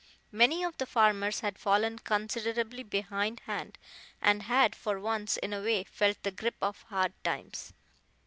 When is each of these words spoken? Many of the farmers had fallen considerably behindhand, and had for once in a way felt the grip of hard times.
Many 0.31 0.63
of 0.63 0.77
the 0.79 0.87
farmers 0.87 1.41
had 1.41 1.59
fallen 1.59 1.99
considerably 1.99 2.81
behindhand, 2.83 3.77
and 4.19 4.41
had 4.41 4.73
for 4.73 4.99
once 4.99 5.37
in 5.37 5.53
a 5.53 5.61
way 5.61 5.83
felt 5.83 6.23
the 6.23 6.31
grip 6.31 6.55
of 6.59 6.81
hard 6.89 7.13
times. 7.23 7.71